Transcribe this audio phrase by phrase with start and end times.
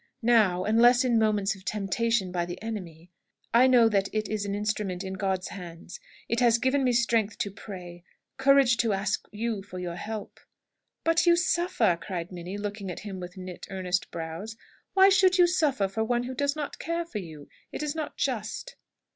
[0.23, 3.11] Now unless in moments of temptation by the enemy
[3.53, 5.99] I know that it is an instrument in God's hands.
[6.27, 8.03] It has given me strength to pray,
[8.37, 10.39] courage to ask you for your help."
[11.03, 14.57] "But you suffer!" cried Minnie, looking at him with knit, earnest brows.
[14.95, 17.47] "Why should you suffer for one who does not care for you?
[17.71, 18.75] It is not just."